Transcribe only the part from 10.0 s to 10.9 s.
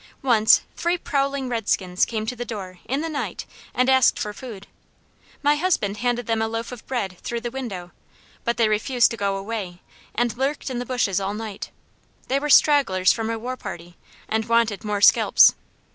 and lurked in the